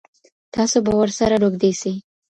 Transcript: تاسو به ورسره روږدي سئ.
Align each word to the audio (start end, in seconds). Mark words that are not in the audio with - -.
تاسو 0.53 0.77
به 0.85 0.91
ورسره 0.99 1.35
روږدي 1.43 1.71
سئ. 1.81 1.93